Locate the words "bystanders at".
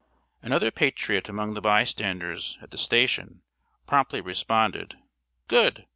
1.61-2.71